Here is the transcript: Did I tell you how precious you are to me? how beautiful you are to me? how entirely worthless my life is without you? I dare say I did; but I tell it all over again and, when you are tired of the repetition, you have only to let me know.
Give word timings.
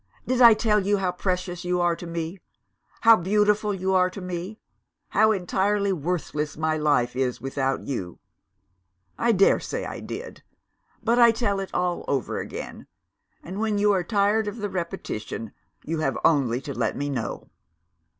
Did 0.25 0.41
I 0.41 0.55
tell 0.55 0.79
you 0.79 0.97
how 0.97 1.11
precious 1.11 1.63
you 1.63 1.79
are 1.79 1.95
to 1.95 2.07
me? 2.07 2.39
how 3.01 3.15
beautiful 3.17 3.71
you 3.71 3.93
are 3.93 4.09
to 4.09 4.19
me? 4.19 4.57
how 5.09 5.31
entirely 5.31 5.93
worthless 5.93 6.57
my 6.57 6.75
life 6.75 7.15
is 7.15 7.39
without 7.39 7.85
you? 7.85 8.17
I 9.19 9.31
dare 9.31 9.59
say 9.59 9.85
I 9.85 9.99
did; 9.99 10.41
but 11.03 11.19
I 11.19 11.29
tell 11.29 11.59
it 11.59 11.69
all 11.71 12.03
over 12.07 12.39
again 12.39 12.87
and, 13.43 13.59
when 13.59 13.77
you 13.77 13.91
are 13.91 14.03
tired 14.03 14.47
of 14.47 14.57
the 14.57 14.69
repetition, 14.71 15.51
you 15.85 15.99
have 15.99 16.17
only 16.25 16.61
to 16.61 16.73
let 16.73 16.97
me 16.97 17.07
know. 17.07 17.51